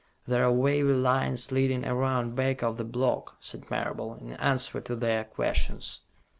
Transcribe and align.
"There 0.25 0.43
are 0.43 0.51
wavy 0.51 0.93
lines 0.93 1.51
leading 1.51 1.85
around 1.85 2.33
back 2.35 2.63
of 2.63 2.77
the 2.77 2.83
block," 2.83 3.35
said 3.39 3.69
Marable, 3.69 4.15
in 4.15 4.31
answer 4.33 4.81
to 4.81 4.95
their 4.95 5.25
questions. 5.25 6.01